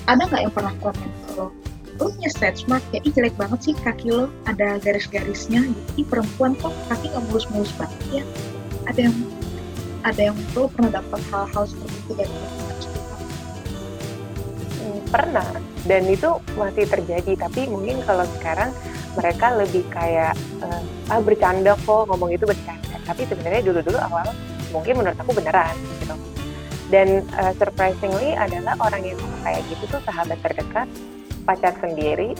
Ada 0.05 0.29
nggak 0.29 0.41
yang 0.45 0.53
pernah 0.53 0.73
komen 0.85 1.09
ke 1.09 1.31
lo? 1.33 1.49
Lo 1.97 2.13
punya 2.13 2.29
stretch 2.29 2.69
mark 2.69 2.85
ya, 2.93 3.01
ih 3.01 3.09
jelek 3.09 3.33
banget 3.41 3.59
sih 3.65 3.73
kaki 3.73 4.13
lo, 4.13 4.29
ada 4.45 4.77
garis-garisnya 4.77 5.65
gitu. 5.65 6.05
Ih 6.05 6.05
perempuan 6.05 6.53
kok 6.61 6.77
kaki 6.93 7.09
nggak 7.09 7.23
mulus-mulus 7.33 7.73
banget 7.73 8.21
ya. 8.21 8.23
Ada 8.85 9.09
yang 9.09 9.15
ada 10.05 10.21
yang 10.29 10.37
lo 10.53 10.69
pernah 10.69 11.01
dapat 11.01 11.19
hal-hal 11.33 11.63
seperti 11.65 11.97
itu 12.05 12.13
dari 12.13 12.35
hmm, 14.77 14.99
pernah 15.09 15.49
dan 15.89 16.03
itu 16.05 16.29
masih 16.53 16.85
terjadi 16.85 17.33
tapi 17.35 17.65
mungkin 17.65 17.99
kalau 18.05 18.23
sekarang 18.39 18.69
mereka 19.17 19.57
lebih 19.57 19.83
kayak 19.89 20.37
uh, 20.61 20.81
ah 21.09 21.19
bercanda 21.19 21.73
kok 21.83 22.05
ngomong 22.07 22.29
itu 22.31 22.45
bercanda 22.45 22.95
tapi 23.03 23.25
sebenarnya 23.25 23.61
dulu-dulu 23.65 23.97
awal 23.97 24.27
mungkin 24.69 25.01
menurut 25.01 25.17
aku 25.17 25.31
beneran 25.33 25.75
gitu 25.99 26.15
dan 26.87 27.25
uh, 27.35 27.51
surprisingly 27.57 28.37
adalah 28.37 28.77
orang 28.79 29.03
yang 29.03 29.17
ngomong 29.19 29.41
kayak 29.43 29.61
gitu 29.67 29.83
tuh 29.89 30.01
sahabat 30.05 30.37
terdekat 30.45 30.87
pacar 31.43 31.73
sendiri 31.81 32.37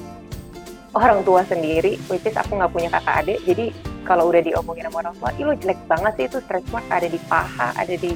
orang 0.93 1.25
tua 1.25 1.41
sendiri 1.49 1.99
which 2.07 2.23
is 2.23 2.37
aku 2.37 2.55
nggak 2.55 2.71
punya 2.71 2.89
kakak 2.93 3.25
adik 3.25 3.39
jadi 3.43 3.73
kalau 4.07 4.31
udah 4.31 4.39
diomongin 4.39 4.87
sama 4.87 5.03
orang 5.03 5.15
tua, 5.19 5.29
ih 5.35 5.43
lo 5.43 5.53
jelek 5.59 5.79
banget 5.91 6.11
sih 6.15 6.25
itu 6.31 6.37
stretch 6.39 6.71
mark 6.71 6.87
ada 6.87 7.11
di 7.11 7.19
paha, 7.27 7.75
ada 7.75 7.95
di 7.99 8.15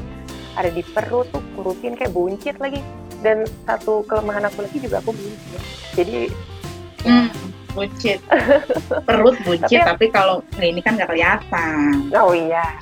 ada 0.55 0.71
di 0.71 0.81
perut 0.87 1.27
tuh 1.35 1.43
kurusin 1.59 1.99
kayak 1.99 2.15
buncit 2.15 2.55
lagi. 2.63 2.79
Dan 3.21 3.43
satu 3.67 4.01
kelemahan 4.07 4.47
aku 4.47 4.65
lagi 4.65 4.77
juga 4.79 5.03
aku 5.03 5.11
buncit. 5.11 5.61
Jadi 5.99 6.31
hmm 7.03 7.29
buncit 7.71 8.19
perut 9.07 9.35
buncit 9.43 9.81
tapi, 9.83 10.07
tapi 10.11 10.13
kalau 10.13 10.43
ini 10.59 10.79
kan 10.83 10.99
nggak 10.99 11.09
kelihatan. 11.09 12.11
Oh 12.15 12.35
iya. 12.35 12.77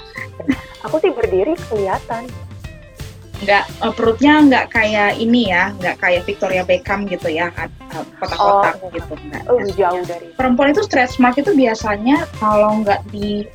Aku 0.87 0.97
sih 1.03 1.11
berdiri 1.11 1.53
kelihatan. 1.67 2.25
Nggak 3.39 3.63
uh, 3.79 3.93
perutnya 3.95 4.43
nggak 4.43 4.65
kayak 4.75 5.15
ini 5.15 5.47
ya 5.47 5.71
nggak 5.79 5.95
kayak 6.03 6.27
Victoria 6.27 6.63
Beckham 6.67 7.07
gitu 7.07 7.31
ya 7.31 7.47
kotak-kotak 8.19 8.75
oh, 8.83 8.91
gitu 8.91 9.13
nggak. 9.15 9.43
Oh, 9.47 9.59
jauh 9.79 10.03
dari 10.03 10.27
perempuan 10.35 10.75
itu 10.75 10.83
stretch 10.83 11.23
mark 11.23 11.39
itu 11.39 11.55
biasanya 11.55 12.27
kalau 12.35 12.83
nggak 12.83 12.99
di 13.15 13.47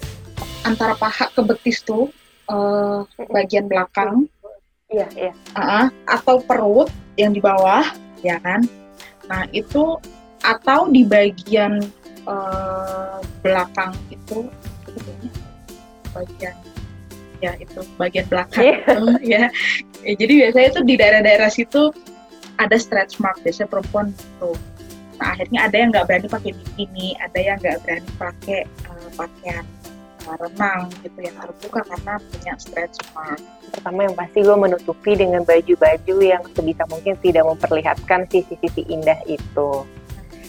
antara 0.64 0.96
paha 0.96 1.28
ke 1.28 1.44
betis 1.44 1.84
tuh 1.84 2.08
uh, 2.48 3.04
bagian 3.28 3.68
belakang. 3.68 4.24
Iya 4.88 5.08
iya. 5.16 5.32
Uh, 5.52 5.92
atau 6.08 6.40
perut 6.40 6.88
yang 7.20 7.36
di 7.36 7.44
bawah 7.44 7.84
ya 8.24 8.40
kan? 8.40 8.64
Nah 9.28 9.44
itu 9.52 10.00
atau 10.44 10.92
di 10.92 11.08
bagian 11.08 11.80
uh, 12.28 13.18
belakang 13.40 13.96
itu 14.12 14.44
bagian 16.12 16.54
ya 17.40 17.52
itu 17.58 17.80
bagian 17.96 18.26
belakang. 18.28 18.62
Yeah. 18.62 18.78
itu 18.78 18.96
ya. 19.24 19.42
ya 20.04 20.12
jadi 20.20 20.32
biasanya 20.46 20.66
itu 20.76 20.80
di 20.84 20.94
daerah-daerah 21.00 21.50
situ 21.50 21.90
ada 22.60 22.76
stretch 22.78 23.18
mark 23.18 23.40
biasanya 23.42 23.72
perempuan 23.72 24.12
itu 24.12 24.52
nah 25.14 25.30
akhirnya 25.30 25.70
ada 25.70 25.76
yang 25.78 25.88
nggak 25.94 26.06
berani 26.10 26.26
pakai 26.26 26.50
bikini 26.52 27.14
ada 27.22 27.38
yang 27.38 27.56
nggak 27.62 27.78
berani 27.86 28.10
pakai 28.18 28.60
uh, 28.90 29.08
pakaian 29.14 29.64
uh, 30.26 30.36
renang 30.40 30.90
gitu 31.04 31.18
yang 31.22 31.36
terbuka 31.38 31.80
karena 31.86 32.14
punya 32.18 32.52
stretch 32.58 32.98
mark. 33.14 33.40
Pertama 33.70 34.00
yang 34.06 34.14
pasti 34.16 34.38
lo 34.42 34.54
menutupi 34.58 35.12
dengan 35.18 35.42
baju-baju 35.42 36.14
yang 36.22 36.42
sebisa 36.54 36.84
mungkin 36.88 37.14
tidak 37.20 37.44
memperlihatkan 37.46 38.26
sisi-sisi 38.30 38.82
indah 38.90 39.18
itu 39.26 39.70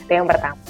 itu 0.06 0.14
yang 0.14 0.30
pertama. 0.30 0.62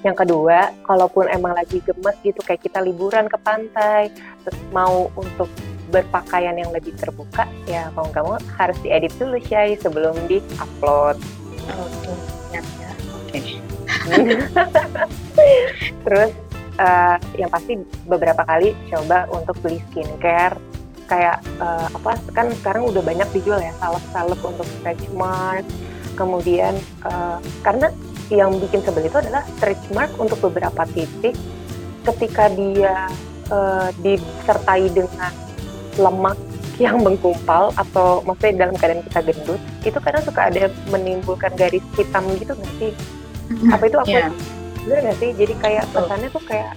Yang 0.00 0.16
kedua 0.24 0.72
kalaupun 0.84 1.28
emang 1.28 1.52
lagi 1.56 1.80
gemes 1.84 2.16
gitu 2.24 2.40
kayak 2.44 2.64
kita 2.64 2.80
liburan 2.80 3.28
ke 3.28 3.36
pantai 3.40 4.12
terus 4.44 4.60
mau 4.72 5.08
untuk 5.16 5.48
berpakaian 5.90 6.56
yang 6.56 6.70
lebih 6.70 6.94
terbuka 6.96 7.44
ya 7.66 7.90
mau 7.92 8.06
nggak 8.08 8.24
mau 8.24 8.38
harus 8.56 8.78
diedit 8.80 9.12
dulu 9.18 9.36
sih 9.42 9.74
sebelum 9.76 10.14
di 10.30 10.38
upload 10.56 11.18
oke. 11.66 12.14
Ya 12.54 12.62
oke 13.18 13.38
terus 16.06 16.32
uh, 16.78 17.18
yang 17.36 17.50
pasti 17.50 17.82
beberapa 18.06 18.46
kali 18.46 18.72
coba 18.88 19.26
untuk 19.34 19.58
beli 19.60 19.82
skincare 19.90 20.56
kayak 21.10 21.42
uh, 21.58 21.90
apa 21.90 22.22
kan 22.30 22.54
sekarang 22.62 22.86
udah 22.86 23.02
banyak 23.02 23.26
dijual 23.34 23.58
ya 23.58 23.74
salep-salep 23.82 24.38
untuk 24.46 24.66
stretch 24.78 25.10
mark 25.10 25.66
kemudian 26.14 26.78
uh, 27.02 27.42
karena 27.66 27.90
yang 28.30 28.54
bikin 28.62 28.80
sebel 28.86 29.06
itu 29.10 29.18
adalah 29.18 29.42
stretch 29.58 29.90
mark 29.90 30.10
untuk 30.16 30.38
beberapa 30.50 30.86
titik. 30.94 31.34
Ketika 32.00 32.48
dia 32.56 33.10
uh, 33.52 33.92
disertai 34.00 34.88
dengan 34.88 35.34
lemak 36.00 36.38
yang 36.80 36.96
mengkumpal 37.04 37.76
atau 37.76 38.24
maksudnya 38.24 38.64
dalam 38.64 38.74
keadaan 38.80 39.04
kita 39.04 39.20
gendut 39.20 39.60
itu 39.84 39.98
kadang 40.00 40.24
suka 40.24 40.48
ada 40.48 40.72
menimbulkan 40.88 41.52
garis 41.60 41.84
hitam 41.98 42.24
gitu 42.40 42.56
nggak 42.56 42.74
sih? 42.80 42.92
Mm-hmm. 43.50 43.74
apa 43.74 43.84
itu 43.84 43.96
apa? 44.00 44.08
Yeah. 44.08 44.30
bener 44.80 44.98
nggak 45.04 45.16
sih? 45.20 45.30
Jadi 45.36 45.54
kayak 45.60 45.84
pesannya 45.92 46.28
tuh 46.32 46.42
kayak 46.48 46.72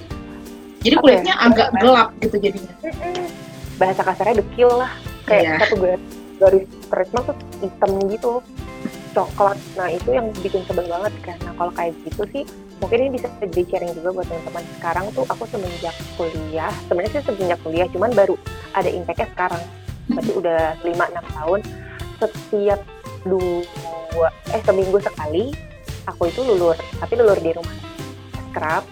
jadi 0.83 0.99
ya, 0.99 0.99
kulitnya 0.99 1.35
ya? 1.39 1.45
agak 1.47 1.69
gelap 1.79 2.09
gitu 2.19 2.35
jadinya. 2.43 2.75
Bahasa 3.79 4.01
kasarnya 4.03 4.35
dekil 4.43 4.69
lah. 4.75 4.91
Kayak 5.23 5.43
yeah. 5.47 5.59
satu 5.63 5.75
garis 5.79 6.03
garis 6.41 6.65
stretch 6.83 7.11
mark 7.15 7.25
tuh 7.31 7.37
hitam 7.63 7.91
gitu 8.11 8.31
coklat. 9.13 9.57
Nah 9.77 9.87
itu 9.93 10.09
yang 10.11 10.33
bikin 10.41 10.65
sebel 10.65 10.89
banget 10.89 11.13
kan 11.23 11.37
nah 11.45 11.53
kalau 11.55 11.71
kayak 11.77 11.93
gitu 12.03 12.23
sih 12.33 12.43
mungkin 12.81 12.97
ini 13.07 13.09
bisa 13.15 13.31
jadi 13.39 13.61
sharing 13.69 13.93
juga 13.95 14.09
buat 14.21 14.27
teman-teman. 14.27 14.63
Sekarang 14.81 15.05
tuh 15.15 15.25
aku 15.29 15.43
semenjak 15.47 15.95
kuliah 16.19 16.73
sebenarnya 16.89 17.11
sih 17.15 17.23
semenjak 17.29 17.59
kuliah 17.63 17.87
cuman 17.93 18.11
baru 18.11 18.35
ada 18.73 18.89
impactnya 18.89 19.27
sekarang. 19.37 19.63
Berarti 20.11 20.31
hmm. 20.33 20.41
udah 20.41 20.61
5-6 20.83 21.37
tahun. 21.37 21.59
Setiap 22.19 22.79
dua 23.23 24.27
eh 24.51 24.61
seminggu 24.67 24.99
sekali 24.99 25.55
aku 26.03 26.27
itu 26.27 26.43
lulur 26.43 26.75
tapi 26.99 27.13
lulur 27.15 27.39
di 27.39 27.51
rumah 27.55 27.77
scrub. 28.51 28.83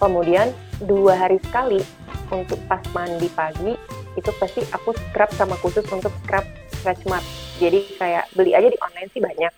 Kemudian 0.00 0.48
dua 0.84 1.12
hari 1.12 1.36
sekali 1.44 1.82
untuk 2.30 2.56
pas 2.70 2.80
mandi 2.94 3.28
pagi 3.34 3.74
itu 4.14 4.30
pasti 4.38 4.62
aku 4.70 4.94
scrub 4.94 5.30
sama 5.34 5.54
khusus 5.60 5.84
untuk 5.90 6.10
scrub 6.24 6.46
stretch 6.80 7.04
mark 7.06 7.22
jadi 7.60 7.84
kayak 8.00 8.24
beli 8.32 8.56
aja 8.56 8.72
di 8.72 8.78
online 8.80 9.10
sih 9.12 9.20
banyak. 9.20 9.52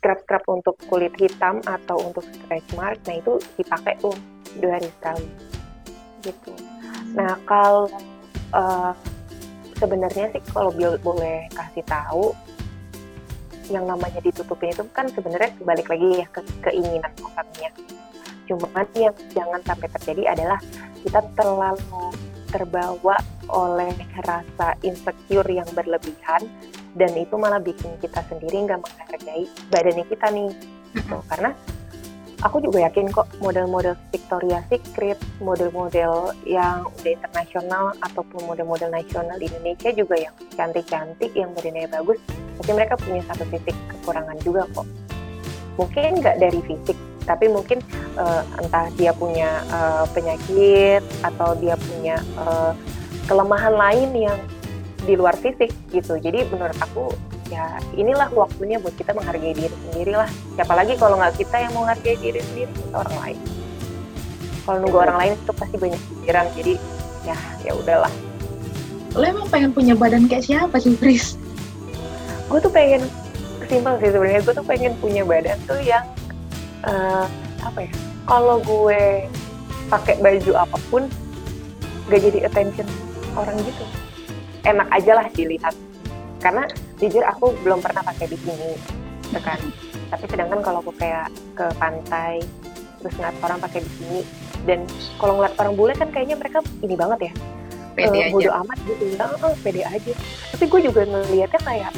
Scrub-scrub 0.00 0.44
untuk 0.48 0.74
kulit 0.88 1.12
hitam 1.20 1.60
atau 1.68 2.00
untuk 2.00 2.24
stretch 2.24 2.72
mark 2.72 2.96
nah 3.04 3.20
itu 3.20 3.36
dipakai 3.60 4.00
tuh 4.00 4.16
dua 4.56 4.80
hari 4.80 4.88
sekali. 4.88 5.28
Gitu. 6.24 6.52
Nah 7.12 7.36
kalau 7.44 7.92
uh, 8.56 8.96
sebenarnya 9.76 10.32
sih 10.32 10.42
kalau 10.48 10.72
boleh 11.04 11.44
kasih 11.52 11.84
tahu 11.84 12.32
yang 13.68 13.84
namanya 13.84 14.18
ditutupin 14.24 14.72
itu 14.72 14.82
kan 14.96 15.06
sebenarnya 15.12 15.52
balik 15.62 15.86
lagi 15.92 16.24
ya 16.24 16.26
ke 16.34 16.40
keinginan 16.66 17.12
orangnya 17.22 17.70
cuman 18.50 18.86
yang 18.98 19.14
jangan 19.32 19.60
sampai 19.62 19.88
terjadi 19.96 20.34
adalah 20.34 20.58
kita 21.06 21.20
terlalu 21.38 22.10
terbawa 22.52 23.16
oleh 23.48 23.96
rasa 24.22 24.76
insecure 24.84 25.48
yang 25.48 25.66
berlebihan 25.72 26.44
dan 26.92 27.10
itu 27.16 27.34
malah 27.40 27.58
bikin 27.58 27.90
kita 28.04 28.20
sendiri 28.28 28.68
nggak 28.68 28.80
menghargai 28.84 29.44
badannya 29.72 30.04
kita 30.06 30.26
nih 30.28 30.52
gitu. 30.92 31.16
karena 31.32 31.56
aku 32.42 32.58
juga 32.58 32.84
yakin 32.84 33.08
kok 33.08 33.30
model-model 33.38 33.94
Victoria 34.10 34.60
Secret, 34.66 35.16
model-model 35.38 36.34
yang 36.42 36.84
udah 37.00 37.12
internasional 37.14 37.94
ataupun 38.02 38.44
model-model 38.44 38.90
nasional 38.90 39.38
di 39.38 39.46
Indonesia 39.46 39.90
juga 39.94 40.18
yang 40.18 40.34
cantik-cantik, 40.58 41.32
yang 41.38 41.54
badannya 41.54 41.88
bagus, 41.88 42.18
tapi 42.60 42.70
mereka 42.74 42.94
punya 42.98 43.22
satu 43.30 43.46
titik 43.48 43.76
kekurangan 43.94 44.36
juga 44.42 44.66
kok. 44.74 44.86
Mungkin 45.80 46.20
nggak 46.20 46.36
dari 46.36 46.60
fisik, 46.68 46.98
tapi 47.24 47.48
mungkin 47.48 47.78
uh, 48.18 48.42
entah 48.60 48.90
dia 48.98 49.14
punya 49.14 49.62
uh, 49.70 50.04
penyakit 50.10 51.02
atau 51.22 51.54
dia 51.58 51.74
punya 51.78 52.20
uh, 52.38 52.72
kelemahan 53.26 53.74
lain 53.74 54.10
yang 54.14 54.38
di 55.02 55.18
luar 55.18 55.34
fisik 55.38 55.74
gitu. 55.90 56.18
Jadi 56.18 56.46
menurut 56.50 56.76
aku 56.78 57.14
ya 57.50 57.78
inilah 57.98 58.32
waktunya 58.32 58.80
buat 58.80 58.96
kita 58.96 59.12
menghargai 59.12 59.52
diri 59.52 59.76
sendiri 59.90 60.16
lah 60.16 60.30
siapa 60.56 60.72
lagi 60.72 60.96
kalau 60.96 61.20
nggak 61.20 61.36
kita 61.36 61.56
yang 61.60 61.72
mau 61.76 61.84
menghargai 61.84 62.16
diri 62.18 62.40
sendiri? 62.40 62.70
Kita 62.70 62.96
orang 63.02 63.16
lain. 63.22 63.38
Kalau 64.62 64.78
nunggu 64.78 64.98
orang 64.98 65.16
lain 65.18 65.32
itu 65.34 65.52
pasti 65.54 65.76
banyak 65.78 66.00
pikiran. 66.00 66.46
Jadi 66.54 66.74
ya 67.26 67.36
ya 67.66 67.72
udahlah. 67.74 68.12
Lo 69.12 69.24
emang 69.26 69.50
pengen 69.52 69.70
punya 69.76 69.92
badan 69.92 70.24
kayak 70.30 70.46
siapa 70.48 70.80
sih 70.80 70.96
Pris? 70.96 71.42
gue 72.52 72.60
tuh 72.60 72.68
pengen 72.68 73.00
simpel 73.64 73.96
sih 73.96 74.12
sebenarnya 74.12 74.44
gue 74.44 74.54
tuh 74.60 74.66
pengen 74.68 74.92
punya 75.00 75.24
badan 75.24 75.56
tuh 75.64 75.80
yang 75.80 76.04
uh, 76.86 77.26
apa 77.62 77.78
ya? 77.86 77.92
Kalau 78.26 78.56
gue 78.62 79.26
pakai 79.90 80.14
baju 80.22 80.52
apa 80.56 80.78
pun 80.88 81.02
gak 82.08 82.20
jadi 82.22 82.48
attention 82.48 82.88
orang 83.34 83.56
gitu. 83.62 83.84
Enak 84.66 84.88
aja 84.94 85.12
lah 85.18 85.26
dilihat. 85.34 85.74
Karena 86.42 86.66
jujur 86.98 87.22
aku 87.26 87.54
belum 87.62 87.82
pernah 87.82 88.02
pakai 88.02 88.30
bikini 88.30 88.78
gitu 89.32 89.40
kan. 89.42 89.58
Tapi 90.12 90.24
sedangkan 90.28 90.60
kalau 90.60 90.84
aku 90.84 90.92
kayak 91.00 91.32
ke 91.56 91.66
pantai 91.80 92.42
terus 93.00 93.18
ngeliat 93.18 93.36
orang 93.42 93.58
pakai 93.58 93.80
bikini 93.82 94.22
dan 94.62 94.86
kalau 95.18 95.40
ngeliat 95.40 95.54
orang 95.58 95.74
bule 95.74 95.92
kan 95.98 96.08
kayaknya 96.14 96.36
mereka 96.38 96.62
ini 96.84 96.94
banget 96.94 97.30
ya. 97.30 97.32
Pede 97.92 98.18
aja. 98.24 98.32
bodo 98.32 98.50
amat 98.64 98.78
gitu. 98.88 99.04
Ya 99.12 99.24
eh, 99.28 99.54
pede 99.60 99.82
aja. 99.84 100.12
Tapi 100.54 100.64
gue 100.70 100.80
juga 100.86 101.02
ngeliatnya 101.04 101.60
kayak 101.60 101.92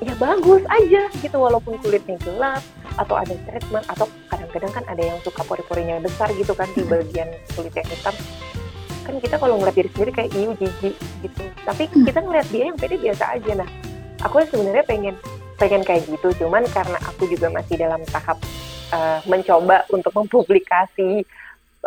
ya 0.00 0.14
bagus 0.18 0.62
aja 0.66 1.02
gitu. 1.20 1.36
Walaupun 1.38 1.78
kulitnya 1.80 2.16
gelap 2.24 2.62
atau 3.00 3.16
ada 3.16 3.32
treatment 3.48 3.86
atau 3.88 4.04
kadang-kadang 4.28 4.72
kan 4.76 4.84
ada 4.92 5.02
yang 5.02 5.18
suka 5.24 5.40
pori-porinya 5.48 5.96
besar 6.04 6.28
gitu 6.36 6.52
kan 6.52 6.68
di 6.76 6.84
bagian 6.84 7.32
kulit 7.56 7.72
yang 7.72 7.88
hitam. 7.88 8.14
Kan 9.08 9.14
kita 9.24 9.40
kalau 9.40 9.56
ngeliat 9.56 9.76
diri 9.80 9.88
sendiri 9.96 10.12
kayak 10.12 10.30
iu 10.36 10.52
jijik 10.60 10.94
gitu. 11.24 11.42
Tapi 11.64 11.88
Hmm. 11.88 12.04
kita 12.04 12.20
ngeliat 12.20 12.46
dia 12.52 12.64
yang 12.68 12.76
pede 12.76 12.96
biasa 13.00 13.24
aja. 13.40 13.52
Nah 13.64 13.68
aku 14.20 14.44
sebenarnya 14.52 14.84
pengen 14.84 15.16
pengen 15.56 15.82
kayak 15.82 16.04
gitu. 16.04 16.28
Cuman 16.44 16.68
karena 16.68 17.00
aku 17.08 17.24
juga 17.32 17.48
masih 17.48 17.80
dalam 17.80 18.04
tahap 18.12 18.36
eh, 18.92 19.18
mencoba 19.24 19.88
untuk 19.88 20.12
mempublikasi 20.12 21.24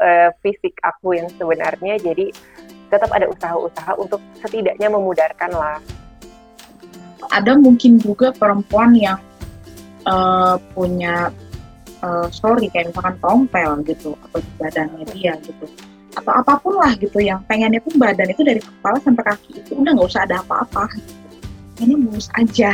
eh, 0.02 0.30
fisik 0.42 0.74
aku 0.82 1.14
yang 1.14 1.30
sebenarnya. 1.38 2.02
Jadi 2.02 2.34
tetap 2.90 3.14
ada 3.14 3.30
usaha-usaha 3.30 3.98
untuk 4.02 4.22
setidaknya 4.42 4.90
memudarkan 4.90 5.54
lah 5.54 5.78
ada 7.32 7.56
mungkin 7.56 8.02
juga 8.02 8.36
perempuan 8.36 8.98
yang 8.98 9.18
eh, 10.08 10.56
punya 10.76 11.32
eh, 12.04 12.28
story 12.30 12.68
kayak 12.72 12.92
misalkan 12.92 13.16
tompel 13.24 13.72
gitu 13.88 14.16
atau 14.30 14.38
di 14.40 14.52
badannya 14.60 15.06
dia 15.16 15.34
gitu 15.44 15.66
atau 16.14 16.34
apa 16.34 16.54
pun 16.62 16.78
lah 16.78 16.94
gitu 17.02 17.18
yang 17.18 17.42
pengennya 17.50 17.82
tuh 17.82 17.98
badan 17.98 18.30
itu 18.30 18.46
dari 18.46 18.62
kepala 18.62 18.98
sampai 19.02 19.24
kaki 19.34 19.52
itu 19.58 19.72
udah 19.74 19.92
nggak 19.98 20.10
usah 20.14 20.24
ada 20.30 20.46
apa-apa 20.46 20.86
gitu. 20.94 21.26
ini 21.82 21.94
mulus 21.98 22.30
aja 22.38 22.74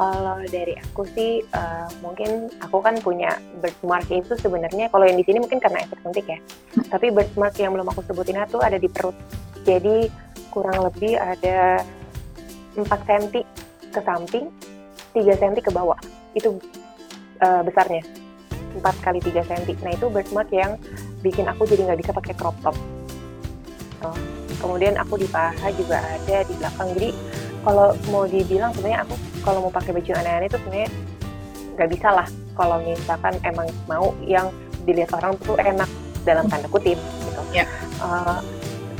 Kalau 0.00 0.40
dari 0.48 0.72
aku 0.80 1.04
sih 1.12 1.44
eh, 1.44 1.88
mungkin 2.00 2.48
aku 2.64 2.80
kan 2.80 2.96
punya 3.04 3.36
birthmark 3.60 4.08
itu 4.08 4.32
sebenarnya 4.32 4.88
kalau 4.88 5.04
yang 5.04 5.20
di 5.20 5.28
sini 5.28 5.44
mungkin 5.44 5.60
karena 5.60 5.84
efek 5.84 6.00
suntik 6.00 6.24
ya. 6.24 6.40
Tapi 6.88 7.12
birthmark 7.12 7.52
yang 7.60 7.76
belum 7.76 7.84
aku 7.92 8.00
sebutin 8.08 8.40
itu 8.40 8.64
ada 8.64 8.80
di 8.80 8.88
perut. 8.88 9.12
Jadi 9.68 10.08
kurang 10.48 10.88
lebih 10.88 11.20
ada 11.20 11.84
4 12.80 12.88
cm 12.88 13.44
ke 13.92 14.00
samping, 14.00 14.48
3 15.14 15.40
cm 15.40 15.54
ke 15.60 15.70
bawah. 15.72 15.98
Itu 16.34 16.58
eh, 17.40 17.62
besarnya. 17.64 18.04
4 18.70 18.82
kali 19.02 19.18
3 19.18 19.42
cm. 19.42 19.82
Nah, 19.82 19.92
itu 19.94 20.06
birthmark 20.06 20.50
yang 20.54 20.78
bikin 21.20 21.46
aku 21.50 21.66
jadi 21.66 21.90
nggak 21.90 22.00
bisa 22.06 22.12
pakai 22.14 22.34
crop 22.38 22.56
top. 22.62 22.76
Oh. 24.06 24.16
Kemudian 24.60 24.94
aku 25.00 25.16
di 25.16 25.26
paha 25.26 25.72
juga 25.74 26.00
ada 26.00 26.44
di 26.44 26.54
belakang. 26.54 26.88
Jadi 26.96 27.10
kalau 27.60 27.92
mau 28.08 28.24
dibilang 28.24 28.72
sebenarnya 28.72 29.04
aku 29.04 29.14
kalau 29.40 29.58
mau 29.68 29.72
pakai 29.72 29.92
baju 29.96 30.10
aneh-aneh 30.20 30.48
itu 30.48 30.58
sebenarnya 30.60 30.90
nggak 31.76 31.88
bisa 31.96 32.08
lah 32.12 32.28
kalau 32.56 32.76
misalkan 32.84 33.34
emang 33.44 33.68
mau 33.88 34.12
yang 34.24 34.52
dilihat 34.84 35.12
orang 35.16 35.36
tuh 35.44 35.56
enak 35.56 35.88
dalam 36.24 36.44
tanda 36.48 36.68
kutip 36.68 36.96
gitu. 36.96 37.42
Ya. 37.52 37.64
Eh, 38.00 38.38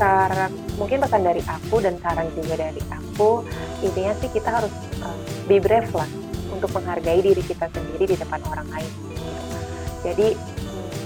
saran 0.00 0.52
mungkin 0.80 0.96
pesan 1.04 1.20
dari 1.20 1.44
aku 1.44 1.76
dan 1.84 2.00
saran 2.00 2.24
juga 2.32 2.56
dari 2.56 2.80
aku 2.88 3.44
intinya 3.84 4.16
sih 4.16 4.32
kita 4.32 4.48
harus 4.48 4.72
eh, 5.04 5.16
be 5.44 5.60
brave 5.60 5.92
lah 5.92 6.08
untuk 6.48 6.72
menghargai 6.72 7.20
diri 7.20 7.44
kita 7.44 7.68
sendiri 7.68 8.04
di 8.10 8.16
depan 8.16 8.40
orang 8.48 8.64
lain. 8.72 8.92
Jadi 10.00 10.32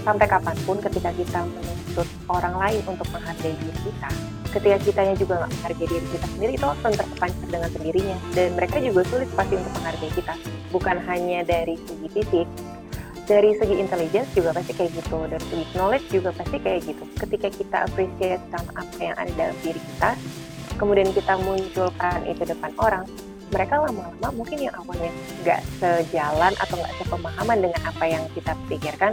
sampai 0.06 0.26
kapan 0.30 0.56
pun 0.62 0.78
ketika 0.78 1.10
kita 1.10 1.42
menuntut 1.42 2.08
orang 2.30 2.54
lain 2.54 2.80
untuk 2.86 3.06
menghargai 3.10 3.54
diri 3.58 3.78
kita, 3.82 4.10
ketika 4.54 4.76
kitanya 4.86 5.14
juga 5.18 5.32
nggak 5.42 5.50
menghargai 5.58 5.88
diri 5.90 6.06
kita 6.14 6.26
sendiri 6.30 6.52
itu 6.54 6.66
akan 6.70 6.92
terpancar 6.94 7.48
dengan 7.50 7.70
sendirinya 7.74 8.16
dan 8.38 8.48
mereka 8.54 8.76
juga 8.78 9.00
sulit 9.10 9.28
pasti 9.34 9.54
untuk 9.58 9.72
menghargai 9.82 10.12
kita 10.14 10.34
bukan 10.70 10.96
hanya 11.10 11.40
dari 11.42 11.74
segi 11.82 12.08
fisik 12.14 12.46
dari 13.24 13.56
segi 13.56 13.80
intelligence 13.80 14.30
juga 14.36 14.52
pasti 14.52 14.72
kayak 14.76 14.92
gitu. 15.00 15.18
Dari 15.28 15.44
segi 15.48 15.64
knowledge 15.72 16.06
juga 16.12 16.30
pasti 16.36 16.56
kayak 16.60 16.80
gitu. 16.84 17.04
Ketika 17.16 17.48
kita 17.52 17.76
appreciate 17.88 18.42
sama 18.52 18.70
apa 18.84 18.98
yang 19.00 19.16
ada 19.16 19.32
dalam 19.32 19.56
diri 19.64 19.80
kita 19.80 20.12
kemudian 20.78 21.10
kita 21.14 21.38
munculkan 21.42 22.18
itu 22.26 22.42
depan 22.42 22.70
orang 22.82 23.04
mereka 23.52 23.78
lama-lama 23.78 24.28
mungkin 24.34 24.66
yang 24.66 24.74
awalnya 24.74 25.12
nggak 25.46 25.62
sejalan 25.78 26.52
atau 26.58 26.74
nggak 26.74 26.94
sepemahaman 26.98 27.58
dengan 27.62 27.80
apa 27.86 28.04
yang 28.08 28.24
kita 28.34 28.52
pikirkan 28.66 29.12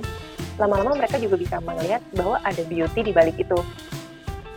lama-lama 0.57 0.97
mereka 0.97 1.21
juga 1.21 1.37
bisa 1.37 1.61
melihat 1.61 2.01
bahwa 2.17 2.37
ada 2.45 2.61
beauty 2.69 3.01
di 3.01 3.13
balik 3.13 3.37
itu. 3.37 3.57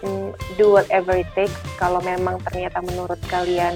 Hmm, 0.05 0.37
do 0.61 0.77
whatever 0.77 1.17
it 1.17 1.29
takes. 1.33 1.57
Kalau 1.81 1.97
memang 2.05 2.37
ternyata 2.45 2.85
menurut 2.85 3.17
kalian 3.33 3.73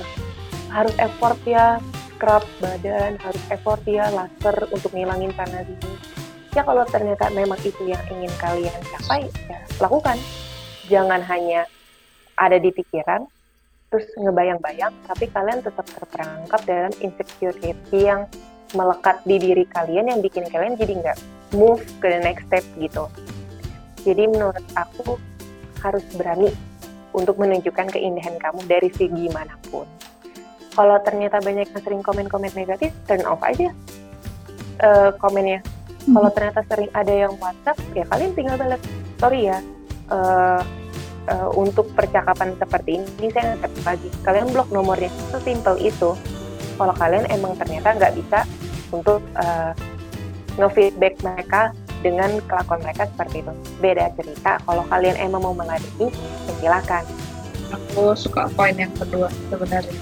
harus 0.69 0.93
effort 1.01 1.41
ya 1.49 1.81
scrub 2.19 2.43
badan 2.59 3.15
harus 3.23 3.43
effort 3.55 3.79
ya 3.87 4.11
laser 4.11 4.67
untuk 4.75 4.91
ngilangin 4.91 5.31
sana 5.39 5.63
sini. 5.63 5.95
Ya 6.51 6.67
kalau 6.67 6.83
ternyata 6.91 7.31
memang 7.31 7.63
itu 7.63 7.79
yang 7.87 8.03
ingin 8.11 8.33
kalian 8.43 8.75
capai 8.91 9.31
ya 9.47 9.63
lakukan. 9.79 10.19
Jangan 10.91 11.23
hanya 11.23 11.71
ada 12.35 12.59
di 12.59 12.75
pikiran 12.75 13.23
terus 13.89 14.05
ngebayang-bayang 14.19 14.91
tapi 15.07 15.31
kalian 15.31 15.63
tetap 15.63 15.87
terperangkap 15.87 16.61
dalam 16.67 16.93
insecurity 16.99 17.73
yang 17.95 18.27
melekat 18.77 19.23
di 19.25 19.39
diri 19.39 19.65
kalian 19.65 20.13
yang 20.13 20.21
bikin 20.21 20.45
kalian 20.51 20.77
jadi 20.77 20.93
nggak 20.99 21.19
move 21.57 21.81
ke 22.03 22.11
the 22.11 22.19
next 22.19 22.51
step 22.51 22.67
gitu. 22.83 23.07
Jadi 24.03 24.27
menurut 24.27 24.67
aku 24.75 25.17
harus 25.81 26.03
berani 26.19 26.51
untuk 27.15 27.39
menunjukkan 27.39 27.95
keindahan 27.95 28.37
kamu 28.43 28.61
dari 28.67 28.91
segi 28.91 29.31
mana 29.31 29.55
pun. 29.71 29.87
Kalau 30.79 30.97
ternyata 31.03 31.43
banyak 31.43 31.67
yang 31.75 31.83
sering 31.83 32.03
komen-komen 32.07 32.55
negatif, 32.55 32.95
turn 33.11 33.27
off 33.27 33.43
aja 33.43 33.75
eh, 34.79 35.11
komennya. 35.19 35.59
Kalau 36.07 36.31
ternyata 36.31 36.63
sering 36.71 36.87
ada 36.95 37.11
yang 37.11 37.35
WhatsApp, 37.43 37.83
ya 37.99 38.07
kalian 38.07 38.33
tinggal 38.39 38.55
balas. 38.55 38.79
Sorry 39.19 39.51
ya, 39.51 39.59
eh, 40.15 40.61
eh, 41.35 41.49
untuk 41.59 41.91
percakapan 41.99 42.55
seperti 42.63 43.03
ini 43.03 43.27
saya 43.35 43.59
nggak 43.59 43.75
lagi. 43.83 44.09
Kalian 44.23 44.55
blok 44.55 44.71
nomornya, 44.71 45.11
sesimpel 45.35 45.83
itu. 45.83 46.15
Kalau 46.79 46.95
kalian 46.95 47.27
emang 47.27 47.59
ternyata 47.59 47.99
nggak 47.99 48.15
bisa 48.15 48.47
untuk 48.95 49.19
eh, 49.35 49.75
nge-feedback 50.63 51.19
mereka 51.27 51.75
dengan 52.07 52.39
kelakuan 52.47 52.87
mereka 52.87 53.11
seperti 53.11 53.43
itu. 53.43 53.53
Beda 53.83 54.15
cerita, 54.15 54.63
kalau 54.63 54.87
kalian 54.87 55.19
emang 55.19 55.43
mau 55.43 55.55
meladeni, 55.59 56.15
ya 56.47 56.55
silakan. 56.63 57.03
aku 57.69 58.17
suka 58.17 58.49
poin 58.57 58.73
yang 58.73 58.89
kedua 58.97 59.29
sebenarnya 59.53 59.93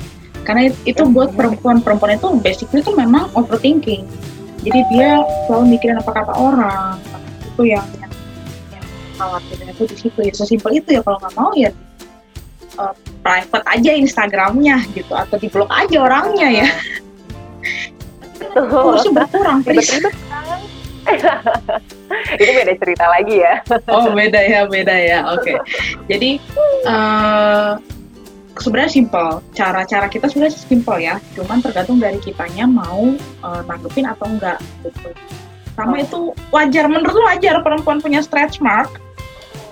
karena 0.46 0.70
it- 0.70 0.82
itu 0.86 1.02
buat 1.10 1.34
perempuan-perempuan 1.34 2.14
itu 2.14 2.30
basically 2.38 2.80
itu 2.80 2.94
memang 2.94 3.26
overthinking. 3.34 4.06
Jadi 4.62 4.80
dia 4.94 5.26
selalu 5.46 5.74
mikirin 5.74 5.98
apa 5.98 6.10
kata 6.14 6.32
orang. 6.38 6.96
Itu 7.42 7.66
yang 7.66 7.82
yang, 7.98 8.12
yang 8.70 8.86
khawatirnya 9.18 9.74
itu 9.74 9.84
di 9.90 9.96
situ. 9.98 10.18
Ya 10.22 10.32
sesimpel 10.32 10.78
itu 10.78 10.88
ya 10.94 11.02
kalau 11.02 11.18
nggak 11.18 11.34
mau 11.34 11.50
ya 11.58 11.74
uh, 12.78 12.94
private 13.26 13.66
aja 13.66 13.90
Instagramnya 13.98 14.86
gitu 14.94 15.12
atau 15.12 15.36
di 15.36 15.50
blok 15.50 15.68
aja 15.74 15.98
orangnya 16.06 16.48
ya. 16.62 16.68
Betul. 18.36 18.70
harusnya 18.70 19.12
berkurang 19.12 19.66
kan? 19.66 19.74
itu 22.42 22.50
beda 22.50 22.74
cerita 22.78 23.04
lagi 23.06 23.38
ya. 23.42 23.62
oh 23.90 24.14
beda 24.14 24.40
ya 24.40 24.60
beda 24.70 24.94
ya. 24.94 25.18
Oke. 25.34 25.58
Jadi 26.06 26.38
eh 26.86 27.70
sebenarnya 28.60 28.92
simpel 28.92 29.40
cara-cara 29.52 30.06
kita 30.08 30.26
sebenarnya 30.28 30.54
simpel 30.56 30.96
ya 31.00 31.20
cuman 31.36 31.60
tergantung 31.60 32.00
dari 32.00 32.16
kitanya 32.20 32.64
mau 32.64 33.14
eh, 33.18 33.62
nanggepin 33.68 34.08
atau 34.08 34.26
enggak 34.28 34.58
gitu 34.84 35.10
sama 35.76 36.00
Oh. 36.00 36.00
itu 36.00 36.20
wajar 36.56 36.88
menurut 36.88 37.12
lu 37.12 37.22
wajar 37.28 37.60
perempuan 37.60 38.00
punya 38.00 38.24
stretch 38.24 38.64
mark 38.64 38.96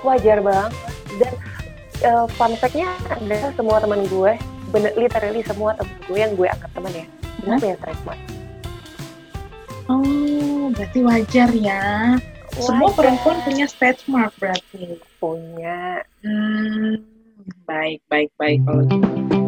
Wajar 0.04 0.44
banget. 0.44 0.72
Dan 1.16 1.32
eh, 2.04 2.26
fun 2.36 2.52
fact-nya 2.60 2.92
adalah 3.08 3.50
semua 3.56 3.80
teman 3.80 4.04
gue, 4.04 4.36
bener, 4.68 4.92
literally 5.00 5.40
semua 5.48 5.72
teman 5.72 5.96
gue 6.04 6.18
yang 6.20 6.32
gue 6.36 6.44
anggap 6.44 6.70
teman 6.76 6.92
ya, 6.92 7.06
hmm? 7.40 7.56
punya 7.56 7.76
stretch 7.80 8.02
mark. 8.04 8.20
oh 9.88 10.68
berarti 10.72 11.00
wajar 11.04 11.48
ya 11.56 12.16
semua 12.56 12.88
Wajar. 12.88 12.96
perempuan 12.96 13.36
punya 13.44 13.66
stretch 13.68 14.04
mark 14.08 14.32
berarti 14.40 14.96
punya. 15.20 16.04
hmm, 16.24 17.13
baik 17.64 18.00
baik 18.09 18.31
baik 18.37 18.61
kalau 18.64 18.83
gitu 18.88 19.43